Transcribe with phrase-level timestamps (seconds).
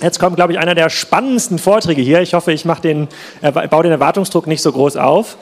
[0.00, 2.20] Jetzt kommt, glaube ich, einer der spannendsten Vorträge hier.
[2.20, 3.08] Ich hoffe, ich den,
[3.42, 5.36] äh, baue den Erwartungsdruck nicht so groß auf.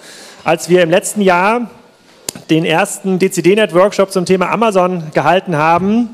[0.44, 1.68] Als wir im letzten Jahr
[2.48, 6.10] den ersten DCD-Net-Workshop zum Thema Amazon gehalten haben,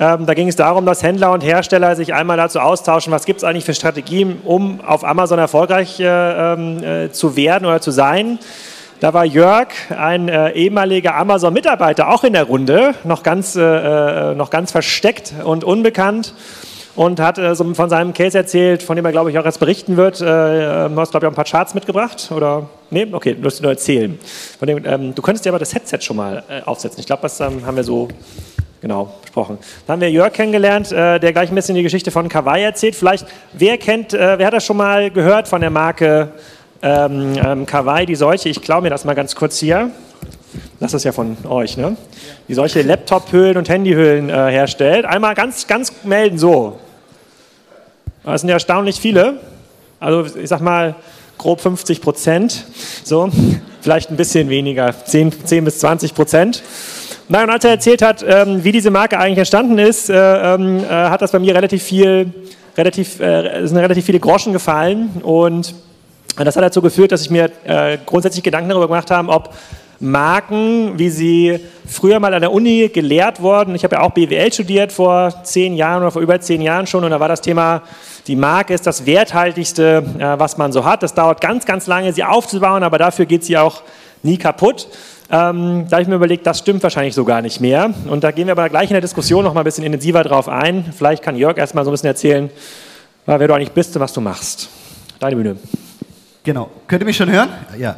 [0.00, 3.38] ähm, da ging es darum, dass Händler und Hersteller sich einmal dazu austauschen, was gibt
[3.38, 7.92] es eigentlich für Strategien, um auf Amazon erfolgreich äh, ähm, äh, zu werden oder zu
[7.92, 8.40] sein.
[8.98, 14.34] Da war Jörg, ein äh, ehemaliger Amazon-Mitarbeiter, auch in der Runde, noch ganz, äh, äh
[14.34, 16.34] noch ganz versteckt und unbekannt
[16.96, 19.60] und hat äh, so von seinem Case erzählt, von dem er, glaube ich, auch jetzt
[19.60, 20.20] berichten wird.
[20.20, 22.68] Äh, du hast, glaube ich, auch ein paar Charts mitgebracht, oder?
[22.90, 23.06] Nee?
[23.10, 24.18] Okay, du musst nur erzählen.
[24.60, 27.00] Dem, ähm, du könntest dir aber das Headset schon mal äh, aufsetzen.
[27.00, 28.08] Ich glaube, das ähm, haben wir so
[28.80, 29.58] genau besprochen.
[29.86, 32.94] Dann haben wir Jörg kennengelernt, äh, der gleich ein bisschen die Geschichte von Kawaii erzählt.
[32.94, 36.32] Vielleicht, wer kennt, äh, wer hat das schon mal gehört von der Marke
[36.82, 38.50] ähm, ähm, Kawaii, die solche?
[38.50, 39.90] Ich klaue mir das mal ganz kurz hier.
[40.80, 41.96] Das ist ja von euch, ne?
[42.48, 45.04] Die solche Laptop-Hüllen und Handyhüllen äh, herstellt.
[45.04, 46.78] Einmal ganz, ganz melden so.
[48.24, 49.40] Das sind ja erstaunlich viele.
[50.00, 50.94] Also ich sag mal
[51.38, 52.64] grob 50 Prozent.
[53.04, 53.30] So,
[53.80, 56.62] vielleicht ein bisschen weniger, 10, 10 bis 20 Prozent.
[57.28, 60.84] Nein, und als er erzählt hat, ähm, wie diese Marke eigentlich entstanden ist, äh, ähm,
[60.84, 62.32] äh, hat das bei mir relativ viel,
[62.76, 65.10] relativ, äh, sind relativ viele Groschen gefallen.
[65.22, 65.74] Und
[66.36, 69.54] das hat dazu geführt, dass ich mir äh, grundsätzlich Gedanken darüber gemacht habe, ob
[70.00, 73.74] Marken, wie sie früher mal an der Uni gelehrt wurden.
[73.74, 77.04] Ich habe ja auch BWL studiert vor zehn Jahren oder vor über zehn Jahren schon
[77.04, 77.82] und da war das Thema,
[78.26, 81.02] die Marke ist das Werthaltigste, äh, was man so hat.
[81.02, 83.82] Das dauert ganz, ganz lange, sie aufzubauen, aber dafür geht sie auch
[84.22, 84.88] nie kaputt.
[85.30, 87.92] Ähm, da habe ich mir überlegt, das stimmt wahrscheinlich so gar nicht mehr.
[88.08, 90.48] Und da gehen wir aber gleich in der Diskussion noch mal ein bisschen intensiver drauf
[90.48, 90.92] ein.
[90.96, 92.50] Vielleicht kann Jörg erst mal so ein bisschen erzählen,
[93.26, 94.68] wer du eigentlich bist und was du machst.
[95.18, 95.56] Deine Bühne.
[96.42, 96.70] Genau.
[96.86, 97.48] Könnt ihr mich schon hören?
[97.78, 97.96] Ja.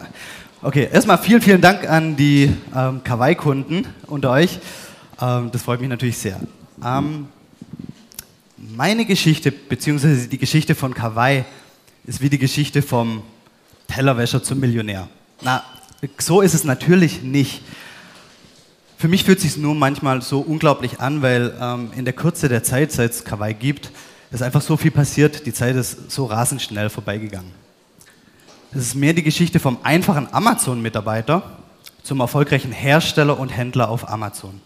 [0.62, 4.59] Okay, erstmal vielen, vielen Dank an die ähm, Kawaii-Kunden unter euch.
[5.21, 6.41] Ähm, das freut mich natürlich sehr.
[6.83, 7.29] Ähm,
[8.57, 11.45] meine Geschichte, beziehungsweise die Geschichte von Kawaii,
[12.07, 13.23] ist wie die Geschichte vom
[13.87, 15.09] Tellerwäscher zum Millionär.
[15.43, 15.62] Na,
[16.19, 17.61] so ist es natürlich nicht.
[18.97, 22.49] Für mich fühlt es sich nur manchmal so unglaublich an, weil ähm, in der Kürze
[22.49, 23.91] der Zeit, seit es Kawaii gibt,
[24.31, 27.66] ist einfach so viel passiert, die Zeit ist so rasend schnell vorbeigegangen.
[28.76, 31.42] Es ist mehr die Geschichte vom einfachen Amazon-Mitarbeiter
[32.03, 34.60] zum erfolgreichen Hersteller und Händler auf Amazon.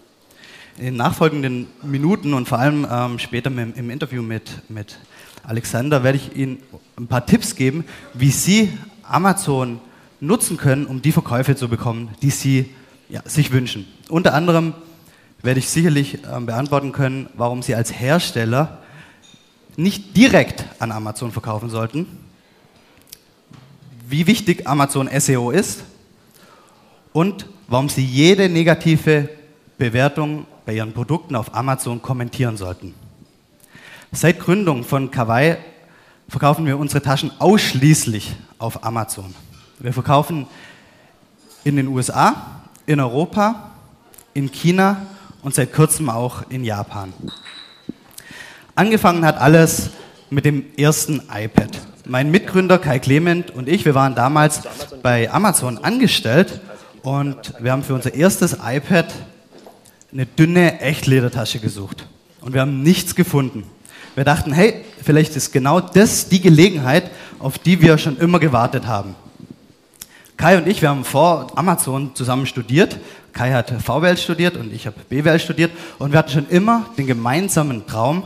[0.78, 4.98] In den nachfolgenden Minuten und vor allem ähm, später im, im Interview mit, mit
[5.44, 6.58] Alexander werde ich Ihnen
[6.98, 9.78] ein paar Tipps geben, wie Sie Amazon
[10.18, 12.74] nutzen können, um die Verkäufe zu bekommen, die Sie
[13.08, 13.86] ja, sich wünschen.
[14.08, 14.74] Unter anderem
[15.40, 18.80] werde ich sicherlich ähm, beantworten können, warum Sie als Hersteller
[19.76, 22.08] nicht direkt an Amazon verkaufen sollten,
[24.10, 25.84] wie wichtig Amazon SEO ist
[27.12, 29.28] und warum Sie jede negative
[29.78, 32.94] Bewertung bei Ihren Produkten auf Amazon kommentieren sollten.
[34.10, 35.56] Seit Gründung von Kawaii
[36.28, 39.32] verkaufen wir unsere Taschen ausschließlich auf Amazon.
[39.78, 40.48] Wir verkaufen
[41.62, 43.70] in den USA, in Europa,
[44.34, 45.06] in China
[45.42, 47.12] und seit kurzem auch in Japan.
[48.74, 49.90] Angefangen hat alles
[50.30, 51.89] mit dem ersten iPad.
[52.10, 54.62] Mein Mitgründer Kai Clement und ich, wir waren damals
[55.00, 56.60] bei Amazon angestellt
[57.02, 59.06] und wir haben für unser erstes iPad
[60.12, 62.08] eine dünne Echtledertasche gesucht.
[62.40, 63.62] Und wir haben nichts gefunden.
[64.16, 68.88] Wir dachten, hey, vielleicht ist genau das die Gelegenheit, auf die wir schon immer gewartet
[68.88, 69.14] haben.
[70.36, 72.98] Kai und ich, wir haben vor Amazon zusammen studiert.
[73.32, 75.70] Kai hat VWL studiert und ich habe BWL studiert.
[76.00, 78.24] Und wir hatten schon immer den gemeinsamen Traum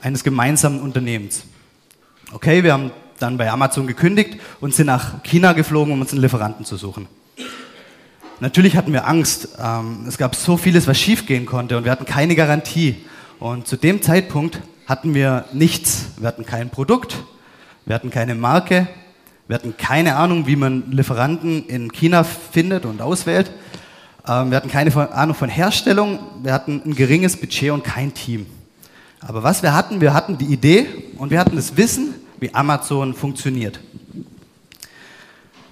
[0.00, 1.44] eines gemeinsamen Unternehmens.
[2.32, 6.22] Okay, wir haben dann bei Amazon gekündigt und sind nach China geflogen, um uns einen
[6.22, 7.06] Lieferanten zu suchen.
[8.40, 9.50] Natürlich hatten wir Angst.
[9.62, 12.96] Ähm, es gab so vieles, was schiefgehen konnte und wir hatten keine Garantie.
[13.38, 16.06] Und zu dem Zeitpunkt hatten wir nichts.
[16.18, 17.24] Wir hatten kein Produkt,
[17.86, 18.88] wir hatten keine Marke,
[19.46, 23.50] wir hatten keine Ahnung, wie man Lieferanten in China findet und auswählt.
[24.26, 28.46] Ähm, wir hatten keine Ahnung von Herstellung, wir hatten ein geringes Budget und kein Team.
[29.20, 30.86] Aber was wir hatten, wir hatten die Idee
[31.16, 33.80] und wir hatten das Wissen, wie Amazon funktioniert.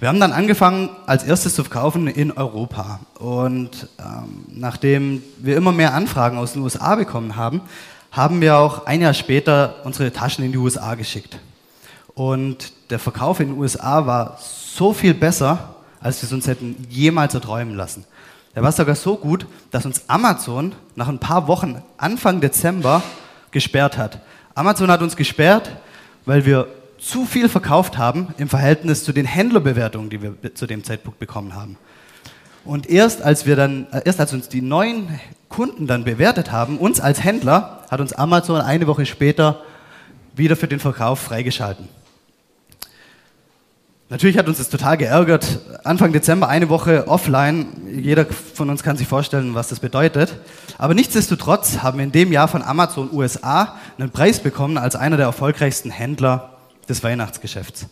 [0.01, 3.01] Wir haben dann angefangen, als erstes zu verkaufen in Europa.
[3.19, 7.61] Und ähm, nachdem wir immer mehr Anfragen aus den USA bekommen haben,
[8.11, 11.39] haben wir auch ein Jahr später unsere Taschen in die USA geschickt.
[12.15, 16.87] Und der Verkauf in den USA war so viel besser, als wir es uns hätten
[16.89, 18.07] jemals erträumen lassen.
[18.55, 23.03] Der war sogar so gut, dass uns Amazon nach ein paar Wochen, Anfang Dezember,
[23.51, 24.21] gesperrt hat.
[24.55, 25.71] Amazon hat uns gesperrt,
[26.25, 30.85] weil wir zu viel verkauft haben im Verhältnis zu den Händlerbewertungen, die wir zu dem
[30.85, 31.77] Zeitpunkt bekommen haben.
[32.65, 36.79] Und erst als wir dann, äh, erst als uns die neuen Kunden dann bewertet haben,
[36.79, 39.63] uns als Händler, hat uns Amazon eine Woche später
[40.35, 41.89] wieder für den Verkauf freigeschalten.
[44.13, 45.61] Natürlich hat uns das total geärgert.
[45.85, 47.67] Anfang Dezember eine Woche offline.
[47.91, 50.37] Jeder von uns kann sich vorstellen, was das bedeutet.
[50.77, 55.17] Aber nichtsdestotrotz haben wir in dem Jahr von Amazon USA einen Preis bekommen als einer
[55.17, 56.59] der erfolgreichsten Händler
[56.91, 57.87] des Weihnachtsgeschäfts.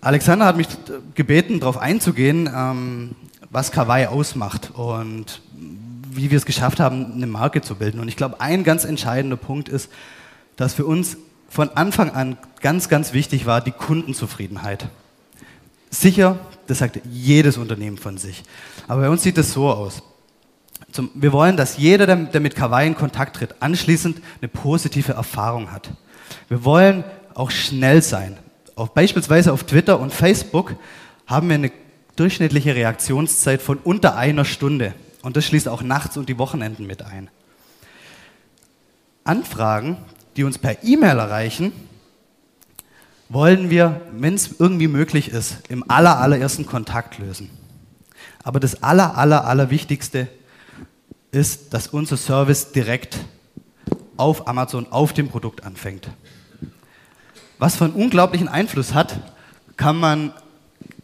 [0.00, 0.68] Alexander hat mich
[1.16, 3.16] gebeten, darauf einzugehen, ähm,
[3.50, 7.98] was Kawaii ausmacht und wie wir es geschafft haben, eine Marke zu bilden.
[7.98, 9.90] Und ich glaube, ein ganz entscheidender Punkt ist,
[10.54, 11.16] dass für uns
[11.50, 14.88] von Anfang an ganz, ganz wichtig war die Kundenzufriedenheit.
[15.90, 16.38] Sicher,
[16.68, 18.44] das sagt jedes Unternehmen von sich.
[18.86, 20.04] Aber bei uns sieht es so aus.
[20.92, 25.12] Zum, wir wollen, dass jeder, der, der mit Kawaii in Kontakt tritt, anschließend eine positive
[25.12, 25.90] Erfahrung hat.
[26.48, 27.04] Wir wollen
[27.34, 28.38] auch schnell sein.
[28.76, 30.76] Auf, beispielsweise auf Twitter und Facebook
[31.26, 31.72] haben wir eine
[32.14, 34.94] durchschnittliche Reaktionszeit von unter einer Stunde.
[35.22, 37.28] Und das schließt auch nachts und die Wochenenden mit ein.
[39.24, 39.96] Anfragen,
[40.40, 41.70] die uns per E-Mail erreichen,
[43.28, 47.50] wollen wir, wenn es irgendwie möglich ist, im aller, allerersten Kontakt lösen.
[48.42, 50.28] Aber das aller, aller, allerwichtigste
[51.30, 53.18] ist, dass unser Service direkt
[54.16, 56.08] auf Amazon, auf dem Produkt anfängt.
[57.58, 59.20] Was für einen unglaublichen Einfluss hat,
[59.76, 60.32] kann man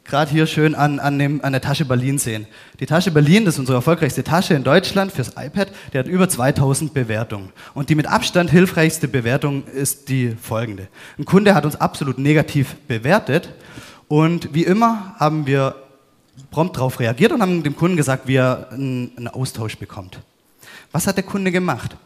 [0.07, 2.47] gerade hier schön an, an, dem, an der Tasche Berlin sehen.
[2.81, 6.29] Die Tasche Berlin, das ist unsere erfolgreichste Tasche in Deutschland fürs iPad, die hat über
[6.29, 7.53] 2000 Bewertungen.
[7.75, 10.89] Und die mit Abstand hilfreichste Bewertung ist die folgende.
[11.19, 13.53] Ein Kunde hat uns absolut negativ bewertet
[14.09, 15.75] und wie immer haben wir
[16.51, 20.21] prompt darauf reagiert und haben dem Kunden gesagt, wie er einen, Austausch bekommt.
[20.93, 21.97] Was hat der Kunde gemacht?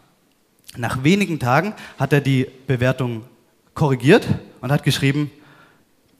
[0.76, 3.24] Nach wenigen Tagen hat er die Bewertung
[3.74, 4.26] korrigiert
[4.60, 5.30] und hat geschrieben,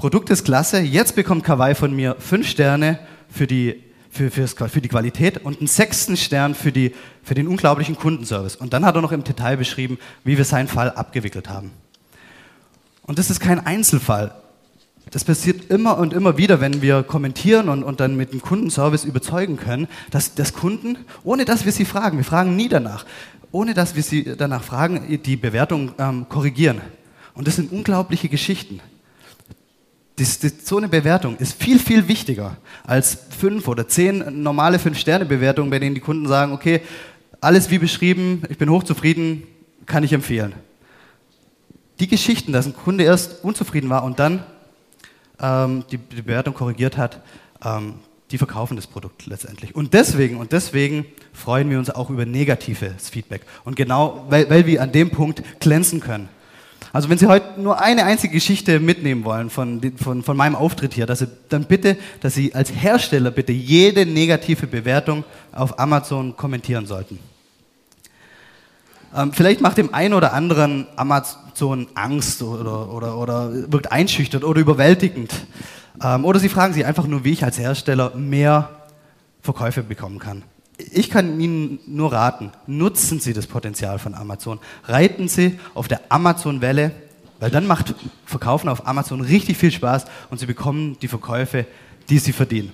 [0.00, 2.99] Produkt ist klasse, jetzt bekommt Kawaii von mir fünf Sterne
[3.29, 7.97] für die, für, für die Qualität und einen sechsten Stern für, die, für den unglaublichen
[7.97, 8.56] Kundenservice.
[8.56, 11.70] Und dann hat er noch im Detail beschrieben, wie wir seinen Fall abgewickelt haben.
[13.02, 14.35] Und das ist kein Einzelfall.
[15.11, 19.05] Das passiert immer und immer wieder, wenn wir kommentieren und, und dann mit dem Kundenservice
[19.05, 23.05] überzeugen können, dass, dass Kunden, ohne dass wir sie fragen, wir fragen nie danach,
[23.53, 26.81] ohne dass wir sie danach fragen, die Bewertung ähm, korrigieren.
[27.35, 28.81] Und das sind unglaubliche Geschichten.
[30.20, 35.70] Das, das, so eine Bewertung ist viel, viel wichtiger als fünf oder zehn normale Fünf-Sterne-Bewertungen,
[35.70, 36.82] bei denen die Kunden sagen, okay,
[37.40, 39.44] alles wie beschrieben, ich bin hochzufrieden,
[39.87, 40.52] kann ich empfehlen.
[42.00, 44.44] Die Geschichten, dass ein Kunde erst unzufrieden war und dann
[45.40, 47.22] ähm, die, die, Bewertung korrigiert hat,
[47.64, 47.94] ähm,
[48.31, 49.75] die verkaufen das Produkt letztendlich.
[49.75, 53.46] Und deswegen, und deswegen freuen wir uns auch über negatives Feedback.
[53.64, 56.28] Und genau, weil, weil wir an dem Punkt glänzen können.
[56.93, 60.95] Also wenn Sie heute nur eine einzige Geschichte mitnehmen wollen von, von, von meinem Auftritt
[60.95, 66.37] hier, dass Sie, dann bitte, dass Sie als Hersteller bitte jede negative Bewertung auf Amazon
[66.37, 67.21] kommentieren sollten.
[69.15, 74.61] Ähm, vielleicht macht dem einen oder anderen Amazon Angst oder, oder, oder wirkt einschüchtert oder
[74.61, 75.33] überwältigend.
[76.03, 78.71] Ähm, oder Sie fragen sich einfach nur, wie ich als Hersteller mehr
[79.43, 80.43] Verkäufe bekommen kann
[80.93, 84.59] ich kann Ihnen nur raten, nutzen Sie das Potenzial von Amazon.
[84.85, 86.93] Reiten Sie auf der Amazon-Welle,
[87.38, 87.94] weil dann macht
[88.25, 91.67] Verkaufen auf Amazon richtig viel Spaß und Sie bekommen die Verkäufe,
[92.09, 92.73] die Sie verdienen.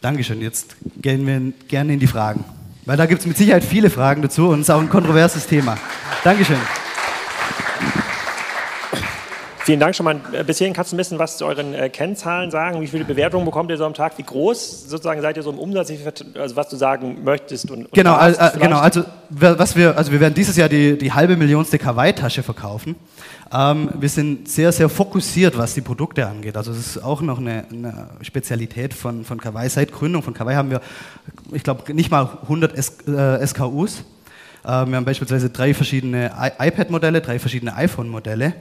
[0.00, 0.40] Dankeschön.
[0.40, 2.44] Jetzt gehen wir gerne in die Fragen.
[2.84, 5.46] Weil da gibt es mit Sicherheit viele Fragen dazu und es ist auch ein kontroverses
[5.46, 5.76] Thema.
[6.24, 6.58] Dankeschön.
[9.68, 10.18] Vielen Dank schon mal.
[10.32, 12.80] Äh, bis hierhin kannst du ein bisschen was zu euren äh, Kennzahlen sagen.
[12.80, 14.16] Wie viele Bewertungen bekommt ihr so am Tag?
[14.16, 15.92] Wie groß sozusagen seid ihr so im Umsatz?
[16.38, 18.78] Also was du sagen möchtest und, und genau, also, genau.
[18.78, 22.96] Also was wir, also wir werden dieses Jahr die, die halbe Millionste Kawaii-Tasche verkaufen.
[23.52, 26.56] Ähm, wir sind sehr, sehr fokussiert, was die Produkte angeht.
[26.56, 29.68] Also es ist auch noch eine, eine Spezialität von, von Kawaii.
[29.68, 30.80] Seit Gründung von Kawaii haben wir,
[31.52, 33.98] ich glaube, nicht mal 100 S, äh, SKUs.
[34.64, 38.54] Äh, wir haben beispielsweise drei verschiedene iPad-Modelle, drei verschiedene iPhone-Modelle.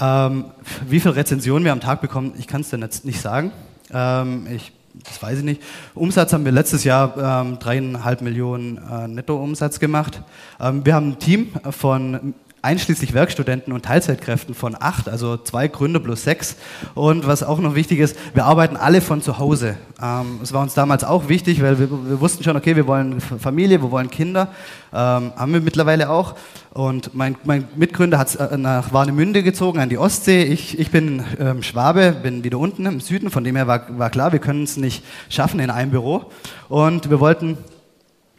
[0.00, 0.46] Ähm,
[0.88, 3.52] wie viele Rezensionen wir am Tag bekommen, ich kann es dir jetzt nicht sagen.
[3.92, 4.72] Ähm, ich,
[5.04, 5.62] das weiß ich nicht.
[5.94, 10.22] Umsatz haben wir letztes Jahr ähm, dreieinhalb Millionen äh, Nettoumsatz gemacht.
[10.60, 12.34] Ähm, wir haben ein Team von
[12.64, 16.56] einschließlich Werkstudenten und Teilzeitkräften von acht, also zwei Gründer plus sechs.
[16.94, 19.76] Und was auch noch wichtig ist, wir arbeiten alle von zu Hause.
[20.02, 23.20] Ähm, es war uns damals auch wichtig, weil wir, wir, wussten schon, okay, wir wollen
[23.20, 24.48] Familie, wir wollen Kinder,
[24.92, 26.34] ähm, haben wir mittlerweile auch.
[26.72, 30.42] Und mein, mein Mitgründer hat äh, nach Warnemünde gezogen, an die Ostsee.
[30.42, 34.10] Ich, ich bin ähm, Schwabe, bin wieder unten im Süden, von dem her war, war
[34.10, 36.24] klar, wir können es nicht schaffen in einem Büro.
[36.68, 37.58] Und wir wollten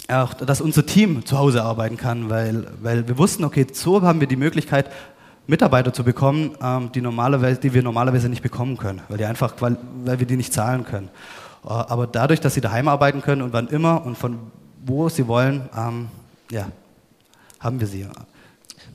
[0.08, 4.20] auch, dass unser Team zu Hause arbeiten kann, weil, weil wir wussten, okay, so haben
[4.20, 4.92] wir die Möglichkeit,
[5.48, 9.54] Mitarbeiter zu bekommen, ähm, die, normalerweise, die wir normalerweise nicht bekommen können, weil, die einfach,
[9.60, 11.10] weil, weil wir die nicht zahlen können.
[11.64, 14.40] Äh, aber dadurch, dass sie daheim arbeiten können und wann immer und von
[14.84, 16.08] wo sie wollen, ähm,
[16.52, 16.68] ja,
[17.60, 18.08] haben wir sie.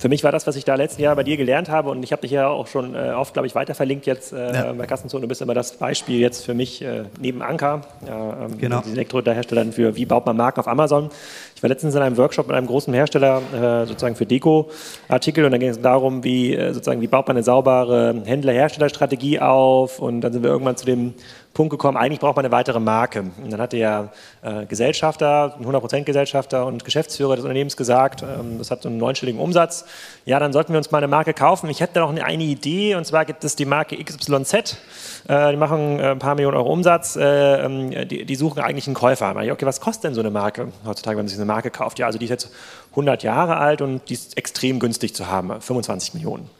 [0.00, 2.11] Für mich war das, was ich da letzten Jahr bei dir gelernt habe und ich
[2.11, 4.73] habe dich ja auch schon äh, oft, glaube ich, weiter verlinkt jetzt äh, ja.
[4.73, 5.21] bei Kassenzone.
[5.21, 8.80] Du bist immer das Beispiel jetzt für mich äh, neben Anker, ähm, genau.
[8.80, 11.11] die Elektrohersteller für wie baut man Marken auf Amazon.
[11.54, 15.50] Ich war letztens in einem Workshop mit einem großen Hersteller äh, sozusagen für Deko-Artikel und
[15.50, 20.23] da ging es darum, wie äh, sozusagen wie baut man eine saubere Händler-Hersteller-Strategie auf und
[20.23, 21.12] dann sind wir irgendwann zu dem
[21.52, 23.25] Punkt gekommen, eigentlich braucht man eine weitere Marke.
[23.42, 24.11] Und dann hat der
[24.42, 29.40] äh, Gesellschafter, 100% Gesellschafter und Geschäftsführer des Unternehmens gesagt, ähm, das hat so einen neunstelligen
[29.40, 29.85] Umsatz,
[30.25, 31.69] ja, dann sollten wir uns mal eine Marke kaufen.
[31.69, 34.78] Ich hätte noch eine Idee, und zwar gibt es die Marke XYZ,
[35.26, 38.87] äh, die machen äh, ein paar Millionen Euro Umsatz, äh, ähm, die, die, suchen eigentlich
[38.87, 39.35] einen Käufer.
[39.42, 41.99] Ich, okay, was kostet denn so eine Marke heutzutage, wenn man sich eine Marke kauft?
[41.99, 42.52] Ja, also die ist jetzt
[42.90, 46.50] 100 Jahre alt und die ist extrem günstig zu haben, 25 Millionen.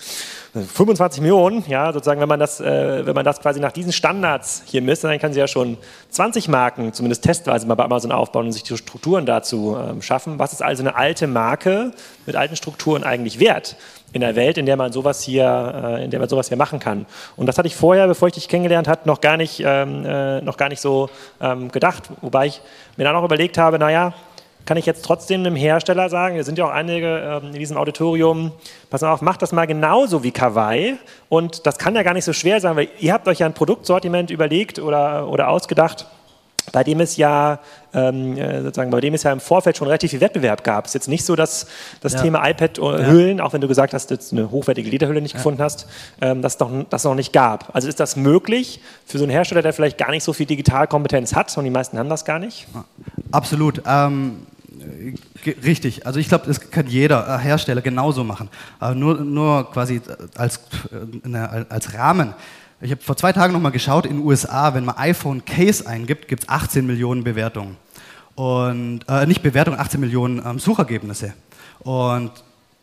[0.53, 4.63] 25 Millionen, ja, sozusagen, wenn man das, äh, wenn man das quasi nach diesen Standards
[4.67, 5.77] hier misst, dann kann sie ja schon
[6.11, 10.39] 20 Marken, zumindest testweise mal bei Amazon aufbauen und sich die Strukturen dazu ähm, schaffen.
[10.41, 11.93] Was ist also eine alte Marke
[12.27, 13.77] mit alten Strukturen eigentlich wert?
[14.13, 16.81] in der Welt, in der man sowas hier, äh, in der man sowas hier machen
[16.81, 17.07] kann.
[17.37, 20.41] Und das hatte ich vorher, bevor ich dich kennengelernt habe, noch gar nicht, ähm, äh,
[20.41, 21.11] noch gar nicht so
[21.41, 22.05] ähm, gedacht.
[22.21, 22.61] Wobei ich
[22.97, 24.13] mir dann auch überlegt habe, naja,
[24.71, 27.77] kann ich jetzt trotzdem einem Hersteller sagen, wir sind ja auch einige ähm, in diesem
[27.77, 28.53] Auditorium,
[28.89, 30.97] pass mal auf, macht das mal genauso wie Kawaii
[31.29, 33.53] und das kann ja gar nicht so schwer sein, weil ihr habt euch ja ein
[33.53, 36.07] Produktsortiment überlegt oder, oder ausgedacht,
[36.73, 37.59] bei dem es ja
[37.95, 40.85] ähm, äh, sozusagen, bei dem es ja im Vorfeld schon relativ viel Wettbewerb gab.
[40.85, 41.67] Es ist jetzt nicht so, dass
[42.01, 42.23] das ja.
[42.23, 43.45] Thema iPad-Hüllen, ja.
[43.45, 45.39] auch wenn du gesagt hast, dass du eine hochwertige Lederhülle nicht ja.
[45.39, 45.89] gefunden hast,
[46.21, 47.75] ähm, das noch, das noch nicht gab.
[47.75, 51.35] Also ist das möglich für so einen Hersteller, der vielleicht gar nicht so viel Digitalkompetenz
[51.35, 52.69] hat, und die meisten haben das gar nicht?
[53.33, 53.83] Absolut.
[53.85, 54.47] Ähm,
[55.65, 58.49] Richtig, also ich glaube, das kann jeder äh, Hersteller genauso machen.
[58.79, 60.01] Aber nur, nur quasi
[60.37, 60.61] als,
[61.25, 62.35] äh, als Rahmen.
[62.81, 66.29] Ich habe vor zwei Tagen nochmal geschaut, in den USA, wenn man iPhone Case eingibt,
[66.29, 67.77] gibt es 18 Millionen Bewertungen.
[68.37, 71.35] Und, äh, nicht Bewertungen, 18 Millionen ähm, Suchergebnisse.
[71.81, 72.31] Und,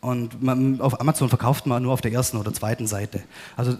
[0.00, 3.22] und man, auf Amazon verkauft man nur auf der ersten oder zweiten Seite.
[3.56, 3.76] Also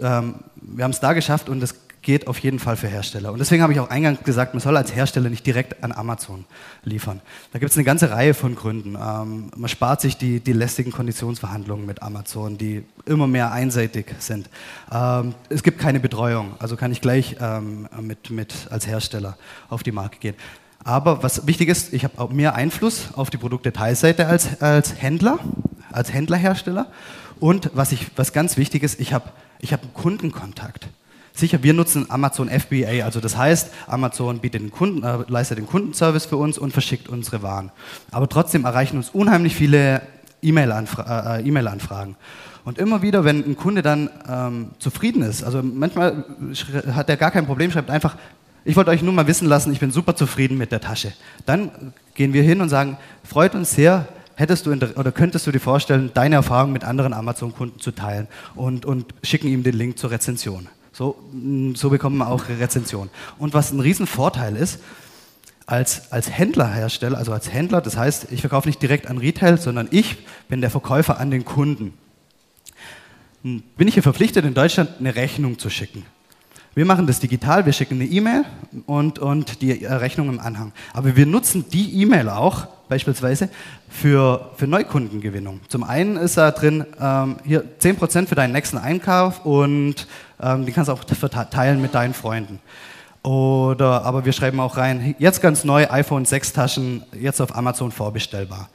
[0.00, 1.74] ähm, wir haben es da geschafft und das
[2.08, 3.32] geht auf jeden Fall für Hersteller.
[3.32, 6.46] Und deswegen habe ich auch eingangs gesagt, man soll als Hersteller nicht direkt an Amazon
[6.82, 7.20] liefern.
[7.52, 8.94] Da gibt es eine ganze Reihe von Gründen.
[8.94, 14.48] Ähm, man spart sich die, die lästigen Konditionsverhandlungen mit Amazon, die immer mehr einseitig sind.
[14.90, 19.36] Ähm, es gibt keine Betreuung, also kann ich gleich ähm, mit, mit als Hersteller
[19.68, 20.34] auf die Marke gehen.
[20.84, 25.40] Aber was wichtig ist, ich habe auch mehr Einfluss auf die Produktdetailseite als, als Händler,
[25.92, 26.86] als Händlerhersteller.
[27.38, 29.28] Und was, ich, was ganz wichtig ist, ich habe
[29.60, 30.88] ich hab einen Kundenkontakt.
[31.38, 35.68] Sicher, wir nutzen Amazon FBA, also das heißt, Amazon bietet den Kunden, äh, leistet den
[35.68, 37.70] Kundenservice für uns und verschickt unsere Waren.
[38.10, 40.02] Aber trotzdem erreichen uns unheimlich viele
[40.42, 42.16] E-Mail-Anfra äh, E-Mail-Anfragen.
[42.64, 46.24] Und immer wieder, wenn ein Kunde dann ähm, zufrieden ist, also manchmal
[46.92, 48.16] hat er gar kein Problem, schreibt einfach,
[48.64, 51.12] ich wollte euch nur mal wissen lassen, ich bin super zufrieden mit der Tasche.
[51.46, 51.70] Dann
[52.14, 56.10] gehen wir hin und sagen, freut uns sehr, hättest du oder könntest du dir vorstellen,
[56.14, 58.26] deine Erfahrung mit anderen Amazon-Kunden zu teilen
[58.56, 60.68] und, und schicken ihm den Link zur Rezension.
[60.98, 63.08] So, mm, so bekommen wir auch Rezension.
[63.38, 64.80] Und was ein Riesenvorteil ist,
[65.64, 69.86] als, als Händlerhersteller, also als Händler, das heißt, ich verkaufe nicht direkt an Retail, sondern
[69.92, 70.16] ich
[70.48, 71.94] bin der Verkäufer an den Kunden.
[73.44, 76.04] Hm, bin ich hier verpflichtet, in Deutschland eine Rechnung zu schicken.
[76.78, 78.44] Wir machen das digital, wir schicken eine E-Mail
[78.86, 80.70] und, und die Rechnung im Anhang.
[80.94, 83.48] Aber wir nutzen die E-Mail auch beispielsweise
[83.88, 85.58] für, für Neukundengewinnung.
[85.66, 90.06] Zum einen ist da drin ähm, hier 10% für deinen nächsten Einkauf und
[90.40, 92.60] ähm, die kannst du auch verteilen mit deinen Freunden.
[93.24, 97.90] Oder, aber wir schreiben auch rein, jetzt ganz neu, iPhone 6 Taschen, jetzt auf Amazon
[97.90, 98.68] vorbestellbar.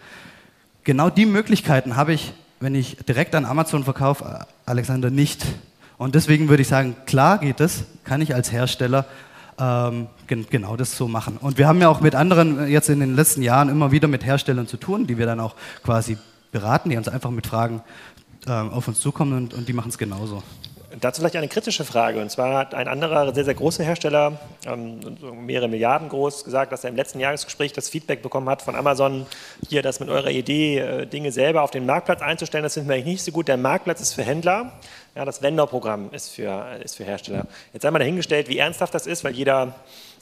[0.84, 5.46] Genau die Möglichkeiten habe ich, wenn ich direkt an Amazon verkaufe, Alexander, nicht.
[5.98, 9.06] Und deswegen würde ich sagen, klar geht es, kann ich als Hersteller
[9.60, 11.38] ähm, gen genau das so machen.
[11.38, 14.08] Und wir haben ja auch mit anderen äh, jetzt in den letzten Jahren immer wieder
[14.08, 16.18] mit Herstellern zu tun, die wir dann auch quasi
[16.52, 17.82] beraten, die uns einfach mit Fragen
[18.48, 20.44] äh, auf uns zukommen und, und die machen es genauso.
[21.00, 22.22] Dazu vielleicht eine kritische Frage.
[22.22, 25.00] Und zwar hat ein anderer sehr, sehr großer Hersteller, ähm,
[25.46, 29.26] mehrere Milliarden groß, gesagt, dass er im letzten Jahresgespräch das Feedback bekommen hat von Amazon,
[29.68, 33.04] hier das mit eurer Idee, äh, Dinge selber auf den Marktplatz einzustellen, das finden wir
[33.04, 33.48] nicht so gut.
[33.48, 34.74] Der Marktplatz ist für Händler,
[35.16, 37.48] ja, das Vendor-Programm ist für, ist für Hersteller.
[37.74, 39.76] Jetzt einmal dahingestellt, wie ernsthaft das ist, weil jeder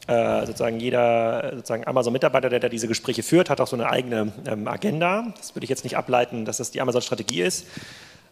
[0.08, 4.32] äh, sozusagen jeder sozusagen Amazon-Mitarbeiter, der da diese Gespräche führt, hat auch so eine eigene
[4.48, 5.26] ähm, Agenda.
[5.38, 7.68] Das würde ich jetzt nicht ableiten, dass das die Amazon-Strategie ist.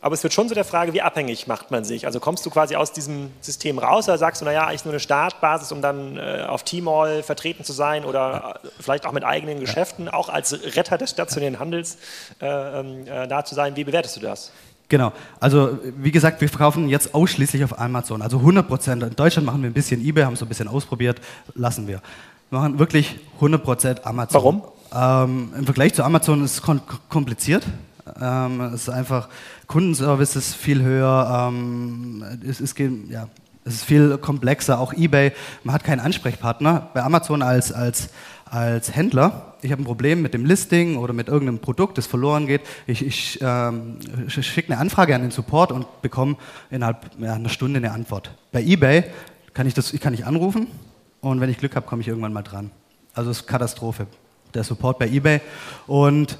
[0.02, 2.06] Aber es wird schon so der Frage, wie abhängig macht man sich?
[2.06, 5.00] Also kommst du quasi aus diesem System raus oder sagst du, naja, ist nur eine
[5.00, 9.60] Startbasis, um dann äh, auf Tmall vertreten zu sein oder äh, vielleicht auch mit eigenen
[9.60, 11.98] Geschäften, auch als Retter des stationären Handels
[12.42, 13.76] äh, ähm, äh, da zu sein?
[13.76, 14.54] Wie bewertest du das?
[14.88, 19.04] Genau, also wie gesagt, wir verkaufen jetzt ausschließlich auf Amazon, also 100 Prozent.
[19.04, 21.20] In Deutschland machen wir ein bisschen eBay, haben es so ein bisschen ausprobiert,
[21.54, 22.02] lassen wir.
[22.50, 24.34] Wir machen wirklich 100 Prozent Amazon.
[24.34, 24.64] Warum?
[24.92, 26.62] Ähm, Im Vergleich zu Amazon ist es
[27.10, 27.64] kompliziert.
[28.20, 29.30] Ähm, es ist einfach,
[29.68, 32.76] Kundenservice ist viel höher, ähm, es, es,
[33.10, 33.28] ja,
[33.66, 35.32] es ist viel komplexer, auch eBay,
[35.64, 36.90] man hat keinen Ansprechpartner.
[36.94, 38.10] Bei Amazon als, als,
[38.46, 42.48] als Händler, ich habe ein Problem mit dem Listing oder mit irgendeinem Produkt, das verloren
[42.48, 43.98] geht, ich, ich ähm,
[44.28, 46.38] schicke eine Anfrage an den Support und bekomme
[46.72, 48.32] innerhalb ja, einer Stunde eine Antwort.
[48.52, 49.04] Bei eBay
[49.54, 50.68] kann ich, das, ich kann nicht anrufen
[51.22, 52.72] und wenn ich Glück habe, komme ich irgendwann mal dran.
[53.14, 54.08] Also es ist Katastrophe,
[54.54, 55.42] der Support bei eBay.
[55.88, 56.38] Und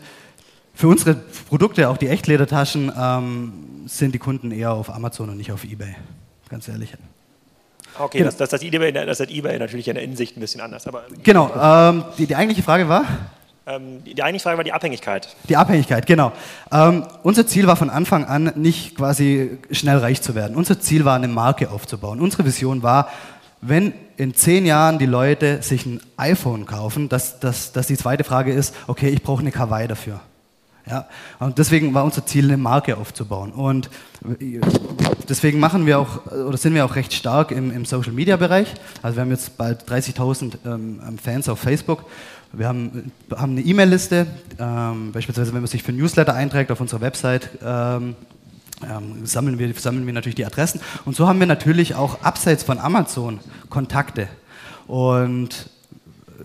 [0.80, 1.14] für unsere
[1.50, 3.52] Produkte, auch die Echtledertaschen, ähm,
[3.86, 5.94] sind die Kunden eher auf Amazon und nicht auf eBay,
[6.48, 6.94] ganz ehrlich.
[7.98, 8.30] Okay, genau.
[8.30, 10.88] das, das, das, eBay, das hat eBay natürlich in der Insicht ein bisschen anders.
[10.88, 13.04] Aber genau, ähm, die, die eigentliche Frage war?
[13.68, 15.36] Ähm, die eigentliche Frage war die Abhängigkeit.
[15.50, 16.32] Die Abhängigkeit, genau.
[16.72, 20.56] Ähm, unser Ziel war von Anfang an nicht quasi schnell reich zu werden.
[20.56, 22.22] Unser Ziel war, eine Marke aufzubauen.
[22.22, 23.10] Unsere Vision war,
[23.60, 28.24] wenn in zehn Jahren die Leute sich ein iPhone kaufen, dass, dass, dass die zweite
[28.24, 30.22] Frage ist, okay, ich brauche eine Kawaii dafür.
[30.90, 31.06] Ja,
[31.38, 33.52] und deswegen war unser Ziel, eine Marke aufzubauen.
[33.52, 33.92] Und
[35.30, 38.74] deswegen machen wir auch, oder sind wir auch recht stark im, im Social Media Bereich.
[39.04, 42.06] Also wir haben jetzt bald 30.000 ähm, Fans auf Facebook.
[42.54, 44.26] Wir haben, haben eine E-Mail-Liste,
[44.58, 48.16] ähm, beispielsweise wenn man sich für Newsletter einträgt auf unserer Website, ähm,
[48.82, 50.82] ähm, sammeln, wir, sammeln wir natürlich die Adressen.
[51.06, 54.28] Und so haben wir natürlich auch abseits von Amazon Kontakte.
[54.88, 55.70] Und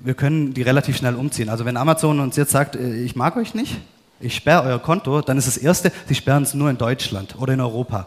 [0.02, 1.48] wir können die relativ schnell umziehen.
[1.48, 3.80] Also wenn Amazon uns jetzt sagt, äh, ich mag euch nicht,
[4.24, 7.52] ich sperre euer Konto, dann ist das Erste, sie sperren es nur in Deutschland oder
[7.52, 8.06] in Europa.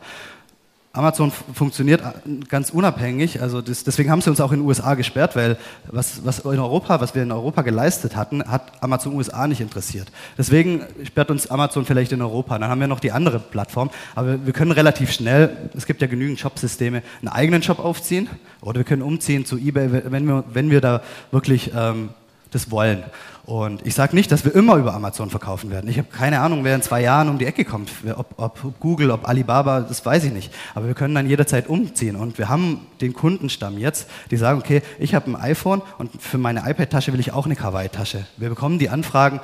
[0.97, 2.01] Amazon funktioniert
[2.49, 5.57] ganz unabhängig, also das, deswegen haben sie uns auch in den USA gesperrt, weil
[5.91, 10.11] was, was, in Europa, was wir in Europa geleistet hatten, hat Amazon USA nicht interessiert.
[10.39, 12.57] Deswegen sperrt uns Amazon vielleicht in Europa.
[12.57, 16.07] Dann haben wir noch die andere Plattform, aber wir können relativ schnell, es gibt ja
[16.07, 18.27] genügend Shopsysteme, einen eigenen Shop aufziehen
[18.61, 22.09] oder wir können umziehen zu eBay, wenn wir, wenn wir da wirklich ähm,
[22.49, 23.03] das wollen.
[23.47, 25.89] Und ich sage nicht, dass wir immer über Amazon verkaufen werden.
[25.89, 27.89] Ich habe keine Ahnung, wer in zwei Jahren um die Ecke kommt.
[28.17, 30.53] Ob, ob, Google, ob Alibaba, das weiß ich nicht.
[30.75, 32.17] Aber wir können dann jederzeit umziehen.
[32.17, 36.37] Und wir haben den Kundenstamm jetzt, die sagen, okay, ich habe ein iPhone und für
[36.37, 38.25] meine iPad-Tasche will ich auch eine Kawaii-Tasche.
[38.35, 39.39] Wir bekommen die Anfragen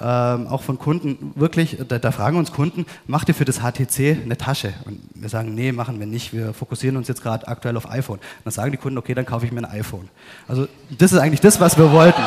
[0.00, 4.18] ähm, auch von Kunden, wirklich, da, da, fragen uns Kunden, macht ihr für das HTC
[4.22, 4.72] eine Tasche?
[4.84, 6.32] Und wir sagen, nee, machen wir nicht.
[6.32, 8.20] Wir fokussieren uns jetzt gerade aktuell auf iPhone.
[8.44, 10.08] dann sagen die Kunden, okay, dann kaufe ich mir ein iPhone.
[10.46, 12.22] Also das ist eigentlich das, was wir wollten.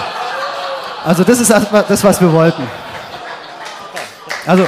[1.03, 2.67] Also das ist das, was wir wollten.
[4.45, 4.67] Also,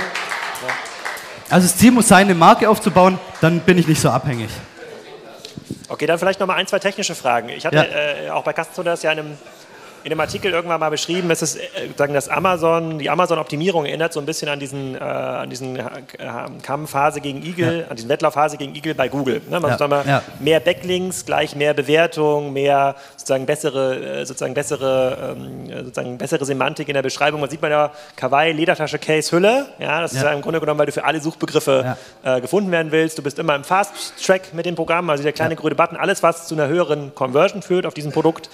[1.50, 4.50] also das Ziel muss sein, eine Marke aufzubauen, dann bin ich nicht so abhängig.
[5.90, 7.50] Okay, dann vielleicht noch mal ein, zwei technische Fragen.
[7.50, 7.84] Ich hatte ja.
[7.84, 9.38] äh, auch bei Kastenzodas ja in einem
[10.04, 11.62] in dem Artikel irgendwann mal beschrieben, es ist, äh,
[11.98, 15.84] sagen das Amazon, die Amazon-Optimierung erinnert so ein bisschen an diesen, äh, an diesen äh,
[16.62, 17.88] Kampfphase gegen Eagle, ja.
[17.88, 19.42] an diesen Wettlaufphase gegen Eagle bei Google.
[19.50, 19.60] Ne?
[19.60, 19.88] Man ja.
[19.88, 20.22] mal, ja.
[20.40, 26.88] Mehr Backlinks, gleich mehr Bewertung, mehr sozusagen bessere, äh, sozusagen bessere, ähm, sozusagen bessere Semantik
[26.90, 27.40] in der Beschreibung.
[27.40, 29.68] Man sieht man ja Kawaii, Ledertasche, Case, Hülle.
[29.80, 32.92] Ja, das ist ja im Grunde genommen, weil du für alle Suchbegriffe äh, gefunden werden
[32.92, 33.18] willst.
[33.18, 36.48] Du bist immer im Fast-Track mit dem Programm, also der kleine grüne Button, alles was
[36.48, 38.50] zu einer höheren Conversion führt auf diesem Produkt,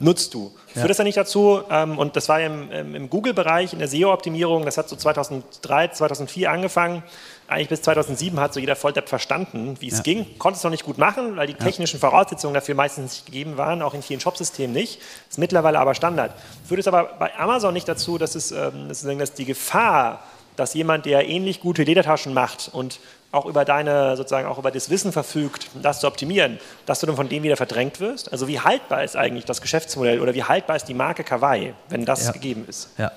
[0.00, 0.52] nutzt du.
[0.74, 0.80] Ja.
[0.80, 4.64] Führt das ja nicht dazu, ähm, und das war im, im Google-Bereich, in der SEO-Optimierung,
[4.64, 7.02] das hat so 2003, 2004 angefangen,
[7.46, 10.02] eigentlich bis 2007 hat so jeder Volldepp verstanden, wie es ja.
[10.02, 13.56] ging, konnte es noch nicht gut machen, weil die technischen Voraussetzungen dafür meistens nicht gegeben
[13.56, 16.32] waren, auch in vielen Shopsystemen nicht, ist mittlerweile aber Standard.
[16.66, 20.22] Führt es aber bei Amazon nicht dazu, dass, es, ähm, dass die Gefahr,
[20.56, 22.98] dass jemand, der ähnlich gute Ledertaschen macht und
[23.34, 27.16] auch über deine, sozusagen auch über das Wissen verfügt, das zu optimieren, dass du dann
[27.16, 28.32] von dem wieder verdrängt wirst?
[28.32, 32.04] Also wie haltbar ist eigentlich das Geschäftsmodell oder wie haltbar ist die Marke Kawaii, wenn
[32.04, 32.32] das ja.
[32.32, 32.90] gegeben ist?
[32.96, 33.12] Ja.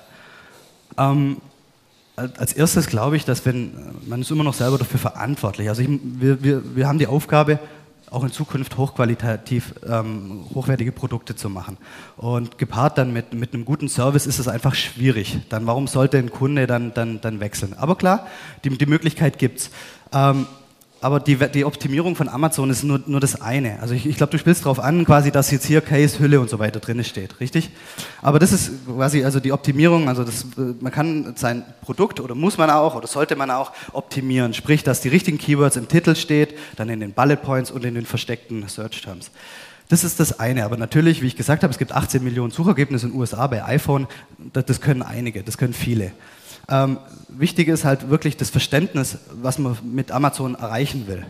[0.98, 1.40] Ähm,
[2.16, 5.68] als erstes glaube ich, dass wenn, man ist immer noch selber dafür verantwortlich.
[5.68, 7.58] Also ich, wir, wir, wir haben die Aufgabe,
[8.10, 11.76] auch in Zukunft hochqualitativ ähm, hochwertige Produkte zu machen.
[12.16, 15.38] Und gepaart dann mit, mit einem guten Service ist es einfach schwierig.
[15.48, 17.74] Dann warum sollte ein Kunde dann, dann, dann wechseln?
[17.76, 18.26] Aber klar,
[18.64, 19.70] die, die Möglichkeit gibt es.
[20.12, 20.46] Ähm,
[21.00, 23.80] aber die, die, Optimierung von Amazon ist nur, nur das eine.
[23.80, 26.50] Also ich, ich glaube, du spielst darauf an, quasi, dass jetzt hier Case, Hülle und
[26.50, 27.70] so weiter drin steht, richtig?
[28.20, 30.46] Aber das ist quasi also die Optimierung, also das,
[30.80, 35.00] man kann sein Produkt oder muss man auch oder sollte man auch optimieren, sprich, dass
[35.00, 38.66] die richtigen Keywords im Titel steht, dann in den Bullet Points und in den versteckten
[38.68, 39.30] Search Terms.
[39.88, 40.64] Das ist das eine.
[40.64, 43.64] Aber natürlich, wie ich gesagt habe, es gibt 18 Millionen Suchergebnisse in den USA bei
[43.64, 44.06] iPhone.
[44.52, 46.12] Das können einige, das können viele.
[46.70, 51.24] Ähm, wichtig ist halt wirklich das Verständnis, was man mit Amazon erreichen will.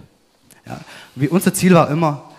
[0.67, 0.81] Ja.
[1.15, 2.31] Wie unser Ziel war immer,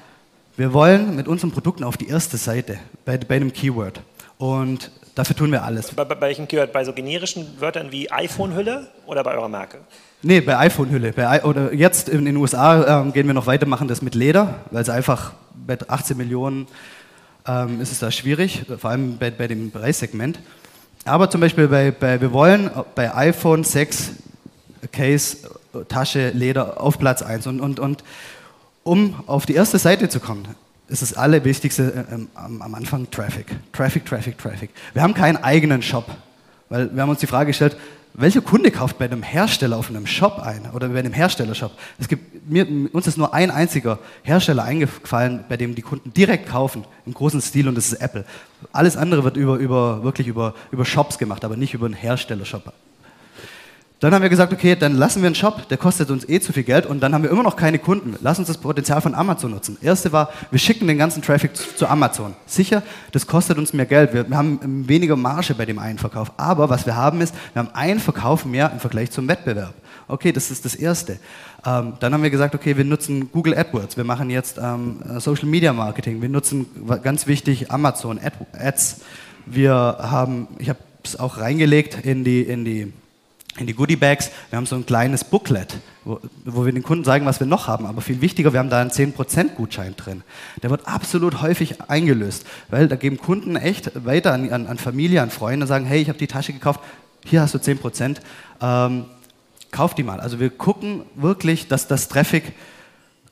[0.57, 4.01] wir wollen mit unseren Produkten auf die erste Seite bei, bei einem Keyword.
[4.37, 5.91] Und dafür tun wir alles.
[5.91, 6.73] Bei, bei welchem Keyword?
[6.73, 9.79] Bei so generischen Wörtern wie iPhone-Hülle oder bei eurer Marke?
[10.21, 11.13] Nee, bei iPhone-Hülle.
[11.43, 14.81] oder jetzt in den USA ähm, gehen wir noch weiter, machen das mit Leder, weil
[14.81, 15.31] es einfach
[15.65, 16.67] bei 18 Millionen
[17.47, 20.39] ähm, ist es da schwierig, vor allem bei, bei dem Preissegment.
[21.05, 24.11] Aber zum Beispiel bei, bei, wir wollen bei iPhone 6
[24.91, 25.37] Case,
[25.87, 27.47] Tasche, Leder auf Platz 1.
[27.47, 28.03] Und, und, und
[28.83, 30.47] um auf die erste Seite zu kommen,
[30.87, 33.47] ist das Allerwichtigste äh, am, am Anfang Traffic.
[33.73, 34.71] Traffic, Traffic, Traffic.
[34.93, 36.05] Wir haben keinen eigenen Shop,
[36.69, 37.77] weil wir haben uns die Frage gestellt,
[38.13, 41.71] welcher Kunde kauft bei einem Hersteller auf einem Shop ein oder bei einem Herstellershop?
[41.99, 46.49] Es gibt, mir, uns ist nur ein einziger Hersteller eingefallen, bei dem die Kunden direkt
[46.49, 48.25] kaufen, im großen Stil, und das ist Apple.
[48.71, 52.73] Alles andere wird über, über, wirklich über, über Shops gemacht, aber nicht über einen Herstellershop.
[53.99, 56.53] Dann haben wir gesagt, okay, dann lassen wir einen Shop, der kostet uns eh zu
[56.53, 58.15] viel Geld und dann haben wir immer noch keine Kunden.
[58.21, 59.77] Lass uns das Potenzial von Amazon nutzen.
[59.81, 62.33] Erste war, wir schicken den ganzen Traffic zu, zu Amazon.
[62.45, 62.81] Sicher,
[63.11, 64.13] das kostet uns mehr Geld.
[64.13, 66.31] Wir, haben weniger Marge bei dem einen Verkauf.
[66.37, 69.73] Aber was wir haben ist, wir haben einen Verkauf mehr im Vergleich zum Wettbewerb.
[70.07, 71.19] Okay, das ist das Erste.
[71.65, 73.97] Ähm, dann haben wir gesagt, okay, wir nutzen Google AdWords.
[73.97, 76.21] Wir machen jetzt ähm, Social Media Marketing.
[76.21, 76.67] Wir nutzen
[77.03, 78.17] ganz wichtig Amazon
[78.53, 79.01] Ads.
[79.45, 82.93] Wir haben, ich habe es auch reingelegt in die, in die
[83.57, 84.31] in die Goodie Bags.
[84.49, 87.67] Wir haben so ein kleines Booklet, wo, wo, wir den Kunden zeigen, was wir noch
[87.67, 87.85] haben.
[87.85, 90.23] Aber viel wichtiger, wir haben da einen 10% Gutschein drin.
[90.61, 95.21] Der wird absolut häufig eingelöst, weil da geben Kunden echt weiter an, an, an Familie,
[95.21, 96.79] an Freunde und sagen, hey, ich habe die Tasche gekauft,
[97.25, 98.17] hier hast du 10%,
[98.61, 99.05] ähm,
[99.71, 100.19] kauf die mal.
[100.19, 102.53] Also wir gucken wirklich, dass das Traffic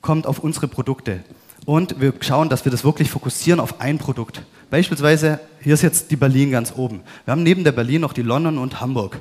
[0.01, 1.23] kommt auf unsere Produkte.
[1.65, 4.41] Und wir schauen, dass wir das wirklich fokussieren auf ein Produkt.
[4.69, 7.01] Beispielsweise, hier ist jetzt die Berlin ganz oben.
[7.25, 9.19] Wir haben neben der Berlin noch die London und Hamburg.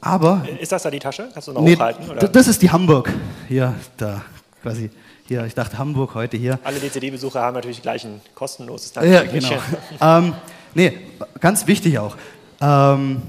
[0.00, 0.46] Aber.
[0.60, 1.28] Ist das da die Tasche?
[1.32, 2.08] Kannst du noch nee, hochhalten?
[2.10, 2.28] Oder?
[2.28, 3.12] Das ist die Hamburg.
[3.48, 4.22] Hier, da,
[4.62, 4.90] quasi.
[5.26, 6.58] Hier, ich dachte Hamburg heute hier.
[6.64, 9.08] Alle DCD-Besucher haben natürlich gleich ein kostenloses Tasche.
[9.08, 9.58] Ja, genau.
[10.00, 10.34] ähm,
[10.74, 10.92] nee,
[11.40, 12.16] ganz wichtig auch.
[12.60, 13.20] Ähm,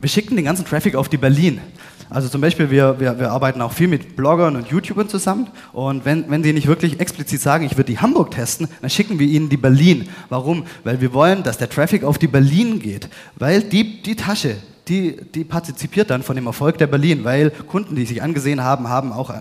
[0.00, 1.60] wir schicken den ganzen Traffic auf die Berlin.
[2.10, 5.48] Also zum Beispiel, wir, wir, wir arbeiten auch viel mit Bloggern und YouTubern zusammen.
[5.72, 9.18] Und wenn, wenn sie nicht wirklich explizit sagen, ich würde die Hamburg testen, dann schicken
[9.18, 10.08] wir ihnen die Berlin.
[10.28, 10.64] Warum?
[10.84, 13.08] Weil wir wollen, dass der Traffic auf die Berlin geht.
[13.36, 14.56] Weil die, die Tasche,
[14.88, 18.88] die, die partizipiert dann von dem Erfolg der Berlin, weil Kunden, die sich angesehen haben,
[18.88, 19.32] haben auch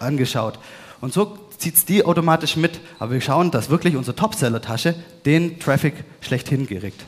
[0.00, 0.58] angeschaut.
[1.00, 2.80] Und so zieht es die automatisch mit.
[2.98, 7.04] Aber wir schauen, dass wirklich unsere Topseller-Tasche den Traffic schlechthin geregt.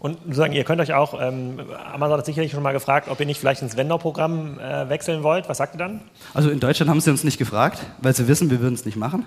[0.00, 1.58] Und sagen, ihr könnt euch auch, ähm,
[1.92, 5.48] Amazon hat sicherlich schon mal gefragt, ob ihr nicht vielleicht ins Vendor-Programm äh, wechseln wollt.
[5.48, 6.02] Was sagt ihr dann?
[6.34, 8.96] Also in Deutschland haben sie uns nicht gefragt, weil sie wissen, wir würden es nicht
[8.96, 9.24] machen.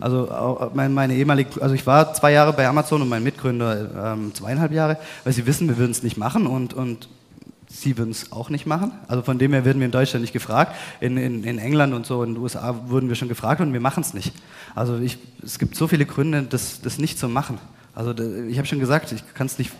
[0.00, 4.34] Also meine, meine ehemalige, also ich war zwei Jahre bei Amazon und mein Mitgründer ähm,
[4.34, 7.08] zweieinhalb Jahre, weil sie wissen, wir würden es nicht machen und, und
[7.68, 8.92] sie würden es auch nicht machen.
[9.08, 10.74] Also von dem her werden wir in Deutschland nicht gefragt.
[11.00, 13.80] In, in, in England und so in den USA wurden wir schon gefragt und wir
[13.80, 14.34] machen es nicht.
[14.74, 17.58] Also ich, es gibt so viele Gründe, das, das nicht zu machen.
[17.94, 18.14] Also
[18.48, 19.72] ich habe schon gesagt, ich kann es nicht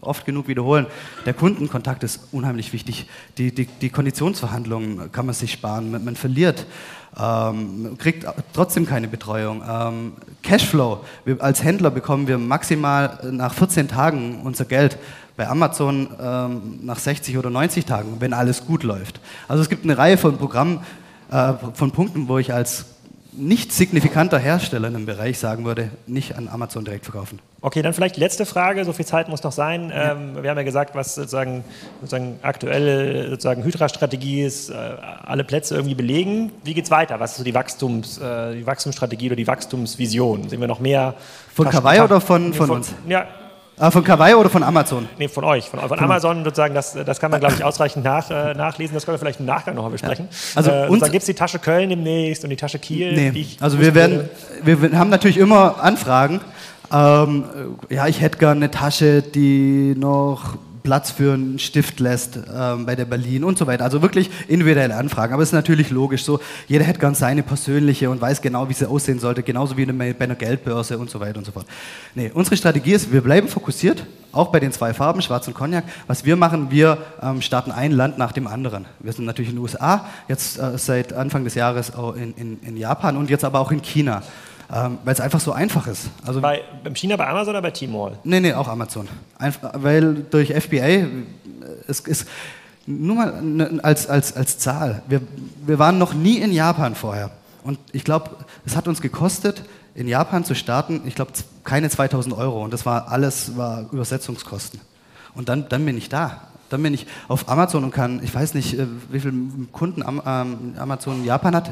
[0.00, 0.86] oft genug wiederholen.
[1.26, 3.06] Der Kundenkontakt ist unheimlich wichtig.
[3.36, 5.90] Die, die, die Konditionsverhandlungen kann man sich sparen.
[5.90, 6.66] Man, man verliert,
[7.20, 9.62] ähm, kriegt trotzdem keine Betreuung.
[9.68, 11.04] Ähm, Cashflow.
[11.24, 14.98] Wir, als Händler bekommen wir maximal nach 14 Tagen unser Geld.
[15.36, 19.20] Bei Amazon ähm, nach 60 oder 90 Tagen, wenn alles gut läuft.
[19.46, 20.80] Also es gibt eine Reihe von Programmen,
[21.30, 22.86] äh, von Punkten, wo ich als
[23.32, 27.38] nicht signifikanter Hersteller in einem Bereich sagen würde, nicht an Amazon direkt verkaufen.
[27.60, 29.90] Okay, dann vielleicht letzte Frage, so viel Zeit muss noch sein.
[29.90, 30.12] Ja.
[30.12, 31.64] Ähm, wir haben ja gesagt, was sozusagen,
[32.00, 36.52] sozusagen aktuelle sozusagen Hydra-Strategie ist, äh, alle Plätze irgendwie belegen.
[36.64, 37.20] Wie geht es weiter?
[37.20, 40.48] Was ist so die, Wachstums, äh, die Wachstumsstrategie oder die Wachstumsvision?
[40.48, 41.14] Sehen wir noch mehr?
[41.52, 42.94] Von Kawaii oder von, von, von uns?
[43.08, 43.26] Ja,
[43.78, 45.08] Ah, von Kawaii oder von Amazon?
[45.18, 45.68] Nee, von euch.
[45.68, 48.94] Von, von Amazon sozusagen, das, das kann man, glaube ich, ausreichend nach, äh, nachlesen.
[48.94, 50.28] Das können wir vielleicht im Nachgang noch mal besprechen.
[50.30, 50.56] Ja.
[50.56, 53.12] Also äh, uns gibt es die Tasche Köln demnächst und die Tasche Kiel.
[53.12, 53.46] Nee.
[53.60, 54.28] also wir werden,
[54.62, 56.40] wir haben natürlich immer Anfragen.
[56.92, 57.44] Ähm,
[57.90, 62.94] ja, ich hätte gerne eine Tasche, die noch Platz für einen Stift lässt ähm, bei
[62.94, 63.84] der Berlin und so weiter.
[63.84, 65.32] Also wirklich individuelle Anfragen.
[65.32, 68.72] Aber es ist natürlich logisch so, jeder hätte gern seine persönliche und weiß genau, wie
[68.72, 71.66] sie aussehen sollte, genauso wie bei einer Geldbörse und so weiter und so fort.
[72.14, 75.84] Nee, unsere Strategie ist, wir bleiben fokussiert, auch bei den zwei Farben, Schwarz und Cognac.
[76.06, 78.86] Was wir machen, wir ähm, starten ein Land nach dem anderen.
[79.00, 82.58] Wir sind natürlich in den USA, jetzt äh, seit Anfang des Jahres auch in, in,
[82.62, 84.22] in Japan und jetzt aber auch in China
[84.72, 86.10] ähm, weil es einfach so einfach ist.
[86.26, 86.62] Also bei
[86.94, 88.18] China bei Amazon oder bei Tmall?
[88.24, 89.08] Nee, nee, auch Amazon.
[89.38, 91.06] Einfach, weil durch FBA äh,
[91.86, 92.26] ist
[92.86, 95.02] nur mal ne, als, als, als Zahl.
[95.08, 95.20] Wir,
[95.66, 97.30] wir waren noch nie in Japan vorher.
[97.62, 98.30] Und ich glaube,
[98.64, 99.62] es hat uns gekostet,
[99.94, 101.32] in Japan zu starten, ich glaube,
[101.64, 102.62] keine 2000 Euro.
[102.62, 104.80] Und das war alles war Übersetzungskosten.
[105.34, 106.42] Und dann, dann bin ich da.
[106.68, 109.34] Dann bin ich auf Amazon und kann, ich weiß nicht, äh, wie viele
[109.72, 111.70] Kunden ähm, Amazon in Japan hat,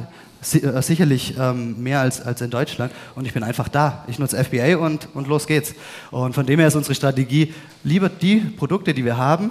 [0.52, 2.92] äh, sicherlich ähm, mehr als, in Deutschland.
[3.14, 4.04] Und ich bin einfach da.
[4.06, 5.74] Ich nutze FBA und, los geht's.
[6.10, 7.52] Und von dem her ist unsere Strategie,
[7.84, 9.50] lieber die Produkte, die wir haben,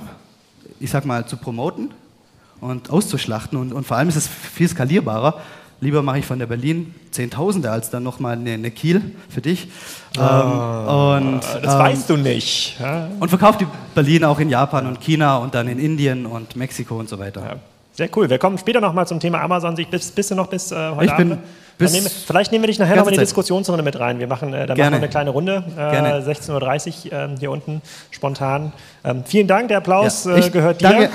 [0.80, 1.92] ich sag mal, zu promoten
[2.62, 3.74] und auszuschlachten.
[3.74, 5.42] Und vor allem ist es viel skalierbarer,
[5.82, 9.68] lieber mache ich von der Berlin Zehntausende als dann nochmal eine, eine Kiel für dich.
[10.18, 12.80] Oh, ähm, und, das ähm, weißt du nicht.
[12.80, 13.10] Ja.
[13.20, 17.00] Und verkauft die Berlin auch in Japan und China und dann in Indien und Mexiko
[17.00, 17.42] und so weiter.
[17.42, 17.56] Ja.
[17.94, 18.30] Sehr cool.
[18.30, 19.76] Wir kommen später nochmal zum Thema Amazon.
[19.90, 21.30] Bist, bist du noch bis äh, heute ich Abend?
[21.30, 21.40] Bin
[21.78, 24.20] bis nehmen, vielleicht nehmen wir dich nachher noch in die Diskussionsrunde mit rein.
[24.20, 27.82] Wir machen, äh, dann machen wir eine kleine Runde, äh, 16.30 Uhr äh, hier unten,
[28.12, 28.72] spontan.
[29.04, 30.90] Ähm, vielen Dank, der Applaus ja, äh, gehört dir.
[30.90, 31.10] Danke,